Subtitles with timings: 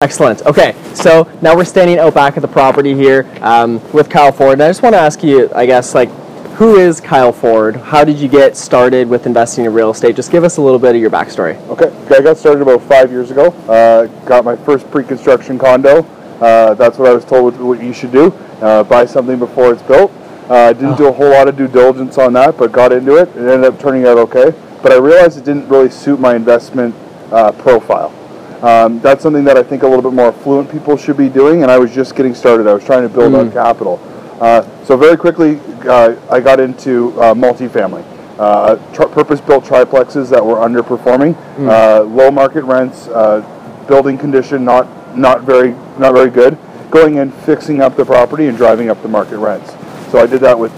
[0.00, 0.46] Excellent.
[0.46, 4.52] Okay, so now we're standing out back at the property here um, with Kyle Ford,
[4.52, 6.08] and I just want to ask you, I guess, like,
[6.54, 7.74] who is Kyle Ford?
[7.74, 10.14] How did you get started with investing in real estate?
[10.14, 11.56] Just give us a little bit of your backstory.
[11.66, 13.46] Okay, I got started about five years ago.
[13.66, 16.04] Uh, got my first pre-construction condo.
[16.40, 18.26] Uh, that's what I was told what you should do:
[18.62, 20.12] uh, buy something before it's built.
[20.48, 23.30] Uh, didn't do a whole lot of due diligence on that, but got into it.
[23.30, 24.56] It ended up turning out okay.
[24.80, 26.94] But I realized it didn't really suit my investment
[27.32, 28.14] uh, profile.
[28.62, 31.62] Um, that's something that I think a little bit more affluent people should be doing,
[31.62, 32.66] and I was just getting started.
[32.66, 33.52] I was trying to build mm.
[33.52, 34.00] capital.
[34.40, 38.04] Uh, so very quickly, uh, I got into uh, multifamily.
[38.38, 38.76] Uh,
[39.08, 41.68] purpose-built triplexes that were underperforming, mm.
[41.68, 43.40] Uh, low market rents, uh,
[43.88, 46.56] building condition not not very not very good.
[46.90, 49.72] Going in, fixing up the property, and driving up the market rents.
[50.10, 50.72] So I did that with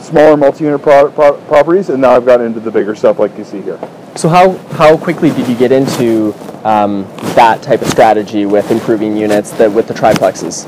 [0.00, 3.44] smaller multi-unit pro- pro- properties, and now I've got into the bigger stuff like you
[3.44, 3.80] see here.
[4.16, 6.32] So how how quickly did you get into
[6.64, 7.02] um,
[7.34, 10.66] that type of strategy with improving units that with the triplexes?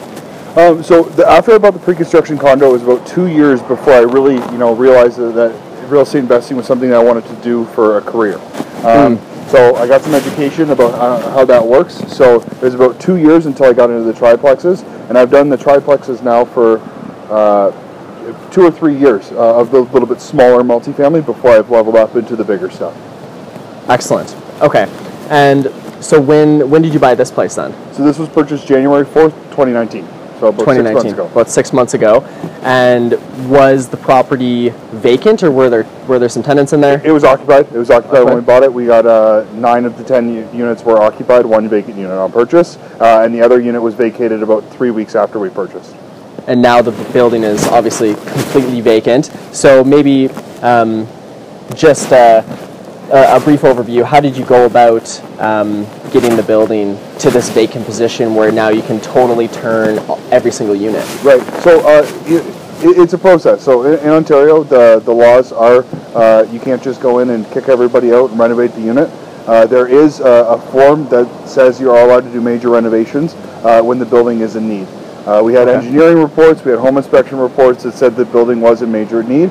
[0.57, 3.93] Um, so the, after I bought the pre-construction condo, it was about two years before
[3.93, 7.37] I really, you know, realized that real estate investing was something that I wanted to
[7.43, 8.35] do for a career.
[8.85, 9.51] Um, mm.
[9.51, 11.95] So I got some education about uh, how that works.
[12.13, 15.51] So it was about two years until I got into the triplexes, and I've done
[15.51, 16.79] the triplexes now for
[17.31, 17.71] uh,
[18.51, 22.17] two or three years uh, of the little bit smaller multifamily before I've leveled up
[22.17, 22.97] into the bigger stuff.
[23.89, 24.35] Excellent.
[24.61, 24.89] Okay,
[25.31, 25.73] and
[26.05, 27.73] so when when did you buy this place then?
[27.93, 30.07] So this was purchased January fourth, twenty nineteen.
[30.41, 31.27] So about 2019, six months ago.
[31.33, 32.23] about six months ago,
[32.61, 33.13] and
[33.49, 37.01] was the property vacant, or were there were there some tenants in there?
[37.03, 37.73] It was occupied.
[37.73, 38.25] It was occupied okay.
[38.27, 38.73] when we bought it.
[38.73, 42.77] We got uh, nine of the ten units were occupied, one vacant unit on purchase,
[43.01, 45.97] uh, and the other unit was vacated about three weeks after we purchased.
[46.47, 49.27] And now the building is obviously completely vacant.
[49.53, 50.29] So maybe
[50.61, 51.09] um,
[51.75, 52.13] just.
[52.13, 52.43] Uh,
[53.11, 54.05] a, brief overview.
[54.05, 55.09] How did you go about
[55.41, 59.99] um, getting the building to this vacant position where now you can totally turn
[60.31, 61.05] every single unit?
[61.23, 61.43] Right.
[61.63, 63.63] So uh, it, it's a process.
[63.63, 67.47] So in, in, Ontario, the the laws are uh, you can't just go in and
[67.53, 69.11] kick everybody out and renovate the unit.
[69.47, 73.35] Uh, there is a, a, form that says you are allowed to do major renovations
[73.63, 74.89] uh, when the building is in need.
[75.25, 75.79] Uh, we had okay.
[75.79, 79.51] engineering reports, we had home inspection reports that said the building was in major need.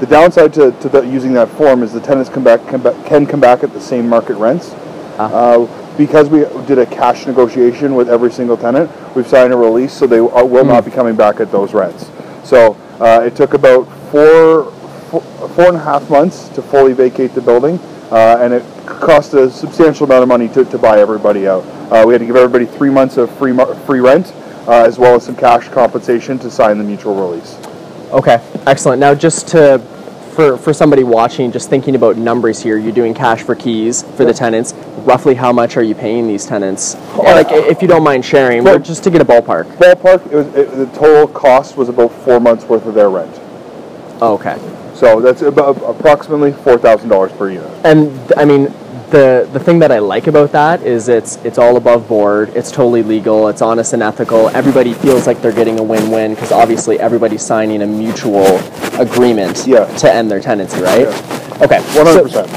[0.00, 2.82] Uh, the downside to, to the, using that form is the tenants come back, come
[2.82, 4.70] back, can come back at the same market rents.
[5.18, 5.64] Uh-huh.
[5.64, 9.92] Uh, because we did a cash negotiation with every single tenant, we've signed a release,
[9.92, 10.68] so they are, will mm.
[10.68, 12.10] not be coming back at those rents.
[12.44, 14.72] So uh, it took about four,
[15.10, 17.78] four, four and a half months to fully vacate the building,
[18.10, 21.64] uh, and it cost a substantial amount of money to, to buy everybody out.
[21.92, 24.32] Uh, we had to give everybody three months of free free rent,
[24.66, 27.58] uh, as well as some cash compensation to sign the mutual release.
[28.10, 29.00] Okay, excellent.
[29.00, 29.78] Now, just to
[30.40, 34.24] for for somebody watching, just thinking about numbers here, you're doing cash for keys for
[34.24, 34.72] the tenants.
[35.04, 36.94] Roughly, how much are you paying these tenants?
[37.16, 39.64] Like, if you don't mind sharing, well, just to get a ballpark.
[39.76, 43.38] Ballpark, it was it, the total cost was about four months worth of their rent.
[44.22, 44.58] Okay.
[44.94, 47.70] So that's about approximately four thousand dollars per unit.
[47.84, 48.72] And I mean,
[49.10, 52.50] the the thing that I like about that is it's it's all above board.
[52.50, 53.48] It's totally legal.
[53.48, 54.48] It's honest and ethical.
[54.50, 58.58] Everybody feels like they're getting a win-win because obviously everybody's signing a mutual
[58.98, 59.84] agreement yeah.
[59.98, 61.02] to end their tenancy, right?
[61.02, 61.58] Yeah.
[61.62, 62.48] Okay, one hundred percent.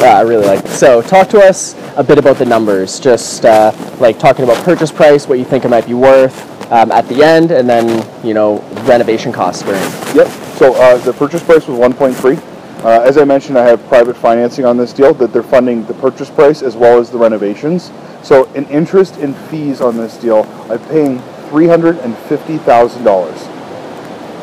[0.00, 0.64] Yeah, I really like.
[0.64, 0.68] It.
[0.68, 2.98] So, talk to us a bit about the numbers.
[2.98, 6.90] Just uh, like talking about purchase price, what you think it might be worth um,
[6.90, 9.82] at the end, and then you know renovation costs during.
[10.16, 10.28] Yep.
[10.56, 12.38] So uh, the purchase price was one point three.
[12.82, 15.94] Uh, as I mentioned, I have private financing on this deal that they're funding the
[15.94, 17.92] purchase price as well as the renovations.
[18.24, 23.04] So, in interest and fees on this deal, I'm paying three hundred and fifty thousand
[23.04, 23.38] dollars,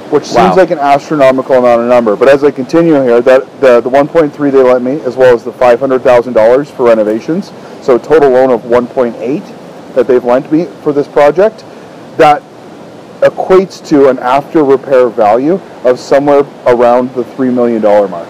[0.10, 0.46] which wow.
[0.46, 2.16] seems like an astronomical amount of number.
[2.16, 5.18] But as I continue here, that the the one point three they lent me, as
[5.18, 7.52] well as the five hundred thousand dollars for renovations,
[7.82, 9.44] so a total loan of one point eight
[9.96, 11.66] that they've lent me for this project,
[12.16, 12.42] that
[13.22, 18.28] equates to an after repair value of somewhere around the $3 million mark.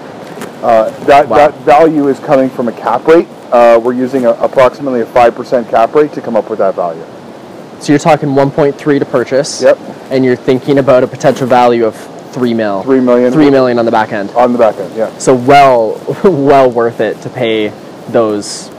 [0.62, 1.38] Uh, that, wow.
[1.38, 3.28] that value is coming from a cap rate.
[3.52, 7.06] Uh, we're using a, approximately a 5% cap rate to come up with that value.
[7.82, 9.62] So you're talking 1.3 to purchase.
[9.62, 9.78] Yep.
[10.12, 11.96] And you're thinking about a potential value of
[12.34, 12.84] 3 mil.
[12.84, 13.32] 3 million.
[13.32, 14.32] 3 million on the back end.
[14.32, 15.16] On the back end, yeah.
[15.18, 17.70] So well well worth it to pay
[18.10, 18.70] those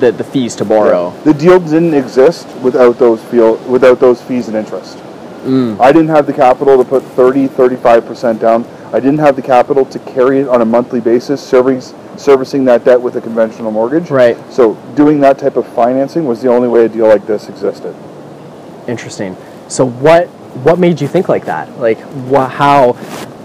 [0.00, 1.12] the, the fees to borrow.
[1.12, 1.22] Yeah.
[1.24, 4.98] The deal didn't exist without those feel without those fees and interest.
[5.42, 5.80] Mm.
[5.80, 8.66] I didn't have the capital to put 30, 35% down.
[8.92, 11.80] I didn't have the capital to carry it on a monthly basis, serving,
[12.16, 14.10] servicing that debt with a conventional mortgage.
[14.10, 14.36] Right.
[14.52, 17.94] So doing that type of financing was the only way a deal like this existed.
[18.88, 19.36] Interesting.
[19.68, 20.26] So what
[20.64, 21.78] what made you think like that?
[21.78, 22.94] Like wh- how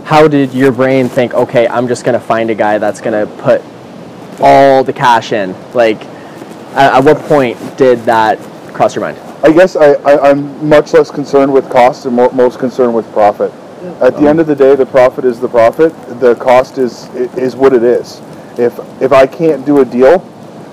[0.03, 3.27] how did your brain think, okay, I'm just going to find a guy that's going
[3.27, 3.62] to put
[4.39, 5.56] all the cash in?
[5.74, 6.03] Like
[6.75, 8.39] at, at what point did that
[8.74, 9.18] cross your mind?
[9.45, 13.06] I guess I, I, I'm much less concerned with cost and more, most concerned with
[13.13, 13.51] profit.
[14.01, 15.94] At the end of the day, the profit is the profit.
[16.19, 17.06] The cost is
[17.36, 18.21] is what it is.
[18.57, 20.15] If if I can't do a deal,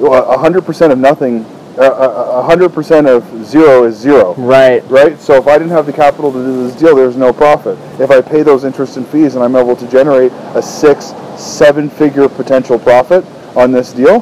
[0.00, 1.44] a hundred percent of nothing,
[1.76, 4.32] a hundred percent of zero is zero.
[4.36, 4.82] Right.
[4.88, 5.20] Right.
[5.20, 7.76] So if I didn't have the capital to do this deal, there's no profit.
[8.00, 12.30] If I pay those interest and fees and I'm able to generate a six, seven-figure
[12.30, 14.20] potential profit on this deal,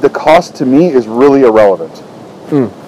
[0.00, 1.96] the cost to me is really irrelevant.
[2.50, 2.79] Hmm.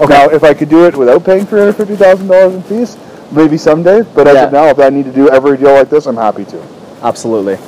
[0.00, 0.14] Okay.
[0.14, 2.96] Now, if I could do it without paying three hundred fifty thousand dollars in fees,
[3.32, 4.02] maybe someday.
[4.14, 4.44] But as Yeah.
[4.44, 6.58] of now, if I need to do every deal like this, I'm happy to.
[7.02, 7.58] Absolutely.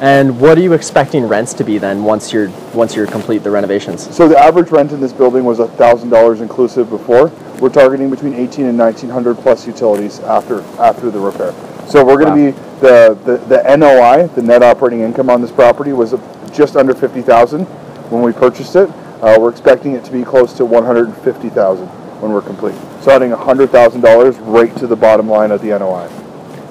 [0.00, 3.50] And what are you expecting rents to be then once you're once you're complete the
[3.50, 4.14] renovations?
[4.14, 7.30] So the average rent in this building was thousand dollars inclusive before.
[7.60, 11.54] We're targeting between eighteen and nineteen hundred plus utilities after after the repair.
[11.88, 12.52] So we're going to Wow.
[12.52, 16.14] be the, the the NOI, the net operating income on this property was
[16.52, 17.64] just under fifty thousand
[18.10, 18.90] when we purchased it.
[19.22, 21.86] Uh, we're expecting it to be close to one hundred and fifty thousand
[22.20, 22.74] when we're complete.
[23.02, 26.08] So adding hundred thousand dollars right to the bottom line of the NOI.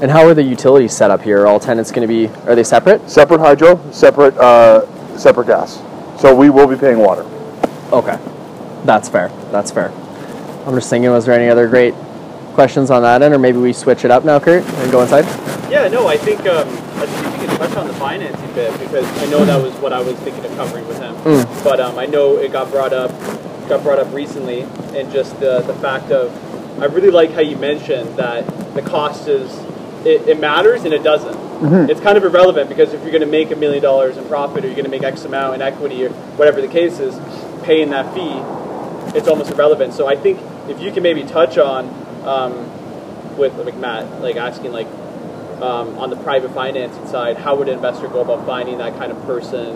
[0.02, 1.44] And how are the utilities set up here?
[1.44, 3.10] Are all tenants going to be are they separate?
[3.10, 5.82] Separate hydro, separate uh, separate gas.
[6.22, 7.24] So we will be paying water.
[7.92, 8.20] Okay.
[8.84, 9.30] That's fair.
[9.52, 9.90] That's fair.
[10.66, 11.94] I'm just thinking was there any other great
[12.54, 15.26] questions on that end or maybe we switch it up now, Kurt, and go inside?
[15.72, 19.06] Yeah, no, I think um, I think we can touch on the financing bit because
[19.20, 21.16] I know that was what I was thinking of covering with him.
[21.64, 23.12] But um, I know it got brought up,
[23.70, 24.62] got brought up recently,
[24.94, 26.32] and just the the fact of,
[26.82, 29.52] I really like how you mentioned that the cost is,
[30.06, 31.36] it, it matters and it doesn't.
[31.90, 34.64] It's kind of irrelevant because if you're going to make a million dollars in profit
[34.64, 37.16] or you're going to make X amount in equity or whatever the case is,
[37.64, 39.94] paying that fee, it's almost irrelevant.
[39.94, 40.40] So I think
[40.70, 41.88] if you can maybe touch on
[42.28, 44.88] um, with like Matt, like asking like
[45.62, 49.12] um, on the private financing side, how would an investor go about finding that kind
[49.12, 49.76] of person?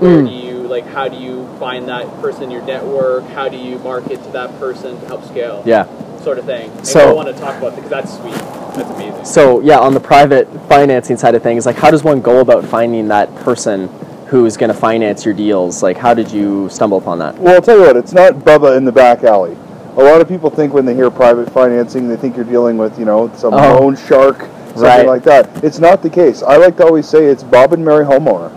[0.00, 0.86] Where do you like?
[0.86, 3.24] How do you find that person in your network?
[3.28, 5.62] How do you market to that person to help scale?
[5.66, 5.86] Yeah.
[6.20, 6.70] sort of thing.
[6.70, 8.34] And So- I want to talk about because that's sweet.
[8.34, 9.24] That's amazing.
[9.24, 12.62] So yeah, on the private financing side of things, like how does one go about
[12.66, 13.88] finding that person
[14.26, 15.82] who's going to finance your deals?
[15.82, 17.38] Like how did you stumble upon that?
[17.38, 19.56] Well, I'll tell you what, it's not Bubba in the back alley.
[19.96, 22.98] A lot of people think when they hear private financing, they think you're dealing with,
[22.98, 23.78] you know, some Oh.
[23.80, 25.06] loan shark, something Right.
[25.06, 25.48] like that.
[25.64, 26.42] It's not the case.
[26.42, 28.50] I like to always say it's Bob and Mary homeowner.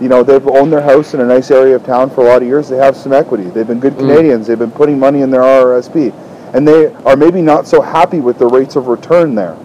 [0.00, 2.42] You know, they've owned their house in a nice area of town for a lot
[2.42, 2.68] of years.
[2.68, 3.44] They have some equity.
[3.44, 4.46] They've been good Canadians.
[4.46, 6.12] They've been putting money in their RRSP.
[6.52, 9.56] And they are maybe not so happy with the rates of return there.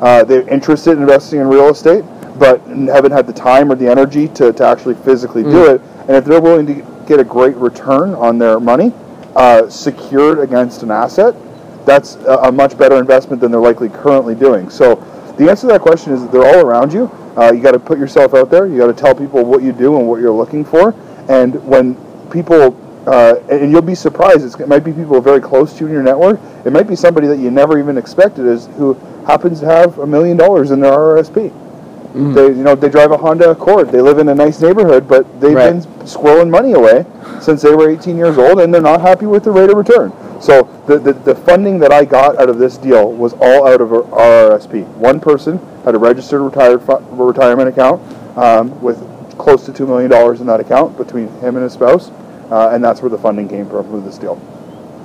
[0.00, 2.04] Uh, they're interested in investing in real estate,
[2.38, 5.80] but haven't had the time or the energy to, to actually physically do it.
[6.08, 8.92] And if they're willing to get a great return on their money,
[9.36, 11.34] uh, secured against an asset,
[11.86, 14.70] that's a, a much better investment than they're likely currently doing.
[14.70, 14.96] So
[15.42, 17.10] the answer to that question is that they're all around you.
[17.36, 18.66] Uh, you got to put yourself out there.
[18.66, 20.94] You got to tell people what you do and what you're looking for.
[21.28, 21.96] And when
[22.30, 24.44] people uh, and you'll be surprised.
[24.44, 26.38] It's, it might be people very close to you in your network.
[26.64, 28.94] It might be somebody that you never even expected is who
[29.26, 31.52] happens to have a million dollars in their RRSP.
[32.34, 33.90] They, you know, they drive a Honda Accord.
[33.90, 35.72] They live in a nice neighborhood, but they've Right.
[35.72, 37.06] been squirreling money away
[37.40, 40.12] since they were 18 years old, and they're not happy with the rate of return.
[40.42, 43.80] So the, the, the funding that I got out of this deal was all out
[43.80, 44.84] of RRSP.
[44.96, 48.02] One person had a registered retired retirement account
[48.36, 48.98] um, with
[49.38, 52.10] close to two million dollars in that account between him and his spouse,
[52.50, 54.34] uh, and that's where the funding came from with this deal.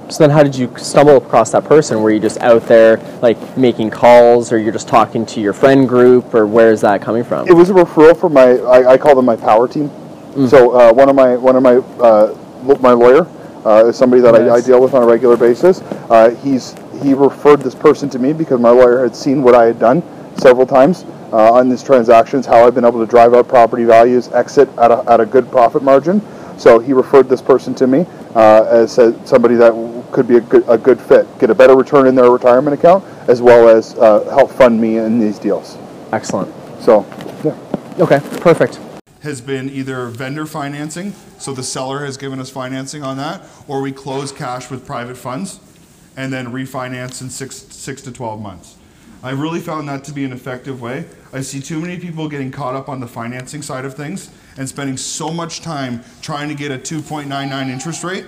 [0.10, 2.02] So then how did you stumble across that person?
[2.02, 5.88] Were you just out there like making calls or you're just talking to your friend
[5.88, 7.48] group or where is that coming from?
[7.48, 9.92] It was a referral from my I, I call them my power team.
[10.50, 12.36] So uh, one of my one of my uh,
[12.80, 13.28] my lawyer
[13.66, 15.82] uh, is somebody that I, I deal with on a regular basis.
[16.10, 19.66] Uh, he's he referred this person to me because my lawyer had seen what I
[19.66, 20.04] had done
[20.38, 24.30] several times uh, on these transactions, how I've been able to drive up property values,
[24.30, 26.22] exit at a, at a good profit margin.
[26.58, 29.74] So he referred this person to me uh, as a, somebody that
[30.12, 33.04] could be a good, a good fit, get a better return in their retirement account,
[33.28, 35.78] as well as uh, help fund me in these deals.
[36.14, 36.52] Excellent.
[36.82, 37.06] So,
[37.44, 37.56] yeah.
[38.00, 38.80] Okay, perfect.
[39.28, 43.82] Has been either vendor financing, so the seller has given us financing on that, or
[43.82, 45.60] we close cash with private funds
[46.16, 48.78] and then refinance in six, six to 12 months.
[49.22, 51.06] I really found that to be an effective way.
[51.34, 54.68] I see too many people getting caught up on the financing side of things and
[54.70, 58.26] spending so much time trying to get a 2.99 interest rate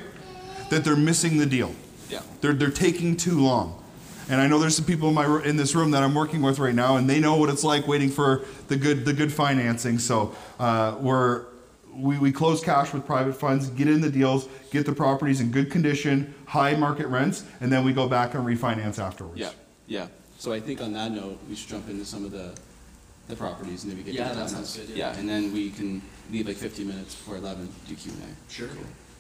[0.69, 1.73] that they're missing the deal.
[2.09, 2.21] Yeah.
[2.41, 3.78] They're, they're taking too long.
[4.29, 6.59] And I know there's some people in my in this room that I'm working with
[6.59, 9.97] right now, and they know what it's like waiting for the good the good financing.
[9.97, 11.45] So uh, we're
[11.91, 15.49] we, we close cash with private funds, get in the deals, get the properties in
[15.51, 19.39] good condition, high market rents, and then we go back and refinance afterwards.
[19.39, 19.49] Yeah,
[19.87, 20.07] yeah.
[20.37, 22.53] So I think on that note, we should jump into some of the,
[23.27, 24.49] the properties and maybe get Yeah, to that that.
[24.49, 25.19] sounds good, Yeah, yeah.
[25.19, 28.51] and then we can leave like fifteen minutes before eleven, do Q and A.
[28.53, 28.69] Sure.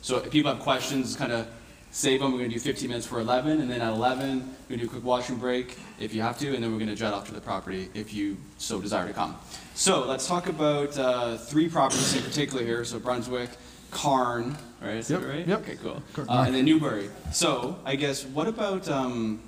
[0.03, 1.47] So if people have questions, kind of
[1.91, 2.31] save them.
[2.31, 4.89] We're gonna do 15 minutes for 11, and then at 11, we're gonna do a
[4.91, 7.41] quick washroom break if you have to, and then we're gonna jet off to the
[7.41, 9.35] property if you so desire to come.
[9.75, 12.83] So let's talk about uh, three properties in particular here.
[12.85, 13.49] So Brunswick,
[13.91, 14.95] Carn, right?
[14.97, 15.47] Is that Yep, right?
[15.47, 15.59] yep.
[15.61, 16.03] Okay, cool.
[16.27, 17.09] Uh, and then Newbury.
[17.31, 18.87] So I guess what about?
[18.89, 19.39] Um,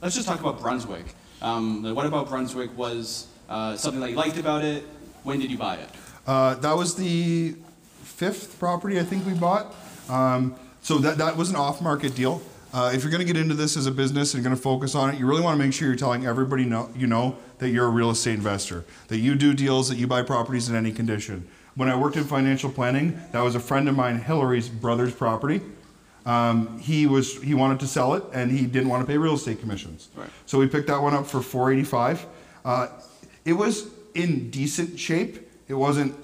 [0.00, 1.04] let's just talk about Brunswick.
[1.42, 4.84] Um, like, what about Brunswick was uh, something that you liked about it?
[5.24, 5.88] When did you buy it?
[6.26, 7.54] Uh, that was the
[8.02, 9.74] fifth property I think we bought.
[10.08, 10.54] Um,
[10.86, 12.40] so that, that was an off-market deal.
[12.72, 14.62] Uh, if you're going to get into this as a business and you're going to
[14.62, 17.36] focus on it, you really want to make sure you're telling everybody know, you know
[17.58, 20.76] that you're a real estate investor, that you do deals, that you buy properties in
[20.76, 21.48] any condition.
[21.74, 25.60] When I worked in financial planning, that was a friend of mine, Hillary's brother's property.
[26.24, 29.34] Um, he was he wanted to sell it and he didn't want to pay real
[29.34, 30.08] estate commissions.
[30.14, 30.30] Right.
[30.46, 32.26] So we picked that one up for 485.
[32.64, 32.88] Uh,
[33.44, 35.50] it was in decent shape.
[35.66, 36.14] It wasn't.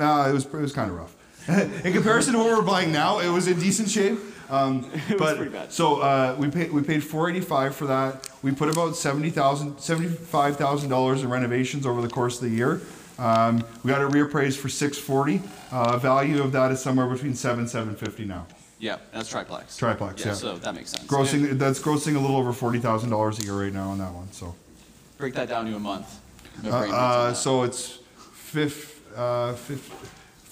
[0.00, 1.14] Uh, it was it was kind of rough
[1.48, 4.18] in comparison to what we're buying now, it was in decent shape.
[4.50, 8.28] Um, but so uh, we paid we paid 485 for that.
[8.42, 12.80] We put about 70000 $75,000 in renovations over the course of the year.
[13.18, 15.40] Um, we got it reappraised for 640.
[15.70, 18.46] Uh, value of that is somewhere between 7 750 now.
[18.78, 19.76] Yeah, that's triplex.
[19.76, 20.28] Triplex, yeah.
[20.28, 20.34] yeah.
[20.34, 21.06] So that makes sense.
[21.06, 21.54] Grossing yeah.
[21.54, 24.30] that's grossing a little over forty thousand dollars a year right now on that one.
[24.32, 24.54] So
[25.16, 26.20] break that down to a month.
[26.62, 28.00] No uh, uh, so it's
[28.32, 29.90] fifth, uh, fifth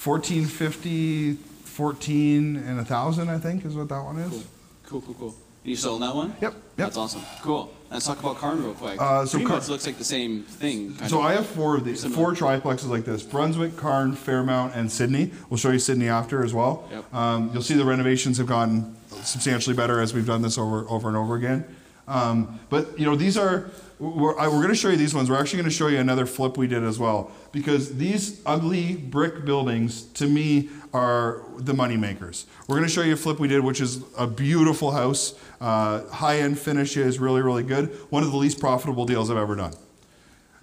[0.04, 4.30] 1450, 14, and 1,000, I think, is what that one is.
[4.30, 5.14] Cool, cool, cool.
[5.14, 5.35] cool.
[5.64, 6.35] You sold that one?
[6.40, 6.54] Yep, yep.
[6.76, 7.23] That's awesome.
[7.40, 7.73] Cool.
[7.88, 9.00] Let's talk about Karn real quick.
[9.00, 10.97] Uh, so Karn, looks like the same thing.
[11.06, 11.26] so of.
[11.26, 15.30] I have four of these, four triplexes like this: Brunswick, Karn, Fairmount, and Sydney.
[15.50, 16.88] We'll show you Sydney after as well.
[16.90, 17.14] Yep.
[17.14, 21.06] Um, you'll see the renovations have gotten substantially better as we've done this over over
[21.06, 21.64] and over again.
[22.09, 23.71] Um, but you know these are
[24.02, 25.30] we're, we're going to show you these ones.
[25.30, 28.97] We're actually going to show you another flip we did as well because these ugly
[28.97, 32.47] brick buildings to me are the money makers.
[32.66, 36.04] We're going to show you a flip we did, which is a beautiful house, uh,
[36.09, 37.90] high end finishes, really really good.
[38.11, 39.73] One of the least profitable deals I've ever done.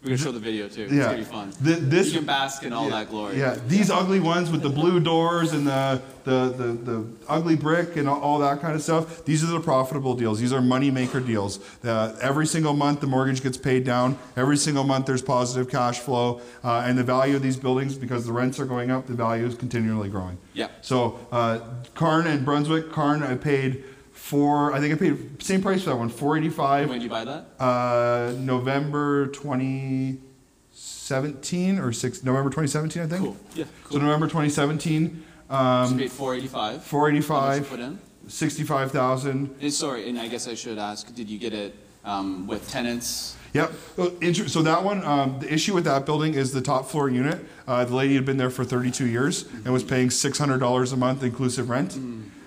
[0.01, 0.83] We're gonna show the video too.
[0.83, 1.05] It's Yeah.
[1.07, 1.51] gonna be fun.
[1.61, 3.37] Th- this- you can bask in all yeah, that glory.
[3.37, 7.97] Yeah, these ugly ones with the blue doors and the, the, the, the ugly brick
[7.97, 10.39] and all, that kind of stuff, these are the profitable deals.
[10.39, 11.59] These are money maker deals.
[11.83, 14.17] Uh, every single month the mortgage gets paid down.
[14.37, 16.39] Every single month there's positive cash flow.
[16.63, 19.45] Uh, and the value of these buildings, because the rents are going up, the value
[19.45, 20.37] is continually growing.
[20.53, 20.67] Yeah.
[20.81, 21.59] So uh,
[21.95, 23.83] Carn and Brunswick, Carn I paid
[24.33, 27.25] for, I think I paid same price for that one, 485 When did you buy
[27.25, 27.45] that?
[27.59, 33.23] uh, November 2017 or six, November 2017, I think.
[33.23, 33.35] Cool.
[33.55, 33.65] Yeah.
[33.85, 33.97] Cool.
[33.97, 36.61] So November 2017, um, so you paid 485.
[36.61, 36.83] How much
[37.15, 37.97] you 485, put in?
[38.27, 39.71] 65,000.
[39.71, 41.73] Sorry, and I guess I should ask, did you get it
[42.05, 43.35] um, with tenants?
[43.53, 43.71] Yep.
[43.95, 44.13] So,
[44.45, 47.43] so that one, um, the issue with that building is the top floor unit.
[47.67, 51.23] Uh, the lady had been there for 32 years and was paying $600 a month
[51.23, 51.95] inclusive rent.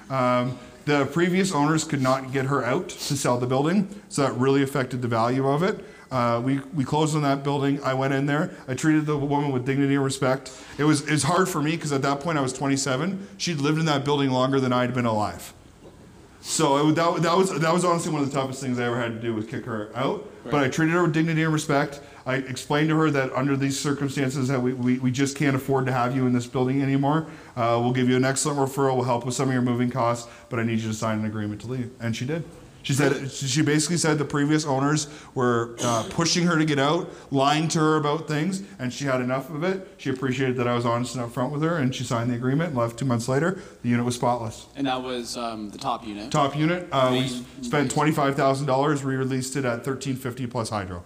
[0.09, 4.35] Um, the previous owners could not get her out to sell the building, so that
[4.35, 5.85] really affected the value of it.
[6.11, 7.83] Uh, we, we closed on that building.
[7.83, 8.51] I went in there.
[8.69, 10.53] I treated the woman with dignity and respect.
[10.77, 13.29] It was, it was hard for me because at that point I was 27.
[13.39, 15.55] She'd lived in that building longer than I'd been alive.
[16.43, 19.01] So it, that, that was that was honestly one of the toughest things I ever
[19.01, 20.29] had to do was kick her out.
[20.45, 22.01] But I treated her with dignity and respect.
[22.25, 25.87] I explained to her that under these circumstances that we, we, we just can't afford
[25.87, 27.27] to have you in this building anymore.
[27.57, 28.97] Uh, we'll give you an excellent referral.
[28.97, 31.25] We'll help with some of your moving costs, but I need you to sign an
[31.25, 31.91] agreement to leave.
[32.01, 32.45] And she did.
[32.85, 37.09] She said she basically said the previous owners were uh, pushing her to get out,
[37.31, 39.87] lying to her about things, and she had enough of it.
[39.99, 42.71] She appreciated that I was honest and upfront with her, and she signed the agreement.
[42.71, 44.67] And left two months later, the unit was spotless.
[44.75, 46.33] And that was um, the top unit.
[46.33, 47.29] Top unit, uh, we
[47.63, 51.05] spent twenty-five thousand dollars, We released it at thirteen fifty plus hydro.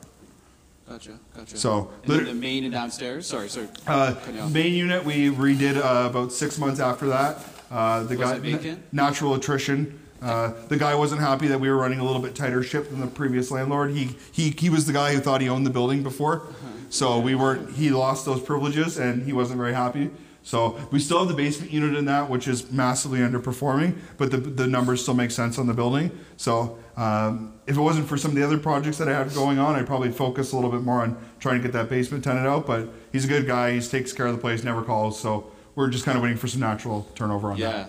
[0.89, 1.57] Gotcha, gotcha.
[1.57, 3.27] So, and then the main and downstairs.
[3.27, 3.69] Sorry, sorry.
[3.87, 4.53] Uh, Cutting you off.
[4.53, 7.39] main unit, we redid, uh, about six months after that.
[7.71, 10.01] Uh, the Was guy, natural attrition.
[10.23, 13.01] Uh, the guy wasn't happy that we were running a little bit tighter ship than
[13.01, 13.91] the previous landlord.
[13.91, 16.43] He, he, he was the guy who thought he owned the building before.
[16.43, 16.69] Uh-huh.
[16.89, 20.11] So we weren't, he lost those privileges and he wasn't very happy.
[20.47, 24.37] So we still have the basement unit in that, which is massively underperforming, but the,
[24.37, 26.17] the numbers still make sense on the building.
[26.37, 29.59] So um, if it wasn't for some of the other projects that I have going
[29.59, 32.47] on, I'd probably focus a little bit more on trying to get that basement tenant
[32.47, 32.65] out.
[32.65, 33.73] But he's a good guy.
[33.73, 35.19] He takes care of the place, never calls.
[35.19, 37.89] So we're just kind of waiting for some natural turnover on that.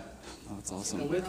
[0.50, 1.08] Oh, that's awesome.
[1.08, 1.24] that.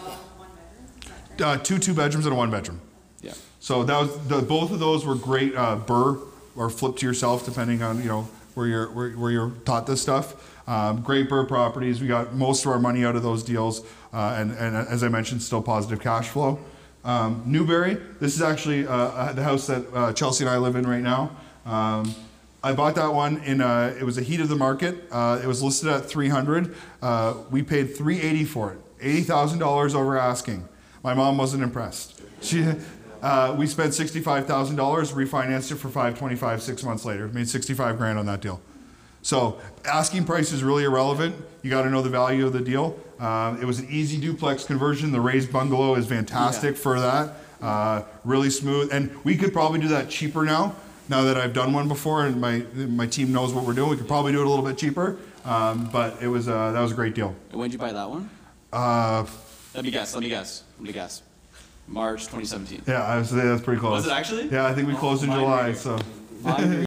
[1.40, 2.82] Uh, two two bedrooms and a one bedroom.
[3.22, 3.34] Yeah.
[3.60, 7.46] So that was the, both of those were great uh, BRRRR or flip to yourself
[7.46, 10.56] depending on you know where you're where, where you're taught this stuff.
[10.68, 12.02] Um, great BRRRR properties.
[12.02, 15.08] We got most of our money out of those deals, uh, and and as I
[15.08, 16.60] mentioned, still positive cash flow.
[17.04, 17.98] Um, Newberry.
[18.20, 21.32] This is actually uh, the house that uh, Chelsea and I live in right now.
[21.66, 22.14] Um,
[22.62, 25.08] I bought that one in a, it was a heat of the market.
[25.12, 26.76] Uh, it was listed at 300.
[27.02, 29.00] Uh, we paid 380 for it.
[29.00, 30.68] $80,000 over asking.
[31.02, 32.22] My mom wasn't impressed.
[32.42, 32.66] She,
[33.22, 37.28] uh, we spent sixty-five thousand dollars, refinanced it for five twenty-five six months later.
[37.28, 38.62] Made sixty-five grand on that deal.
[39.22, 41.36] So asking price is really irrelevant.
[41.62, 42.98] You got to know the value of the deal.
[43.20, 45.12] Uh, it was an easy duplex conversion.
[45.12, 46.82] The raised bungalow is fantastic Yeah.
[46.82, 47.34] for that.
[47.62, 50.74] Uh, really smooth, and we could probably do that cheaper now.
[51.10, 53.98] Now that I've done one before, and my my team knows what we're doing, we
[53.98, 55.18] could probably do it a little bit cheaper.
[55.44, 57.36] Um, but it was uh, that was a great deal.
[57.52, 58.30] When did you buy that one?
[58.72, 59.26] Uh,
[59.76, 60.14] Let me guess.
[60.14, 60.64] Let me guess.
[60.78, 61.24] Let me guess.
[61.90, 62.84] March 2017.
[62.88, 63.92] yeah, I would say that's pretty close.
[64.04, 64.48] Was it actually?
[64.50, 65.66] Yeah, I think we closed in July.
[65.68, 65.76] here.
[65.76, 65.98] So
[66.44, 66.76] Five years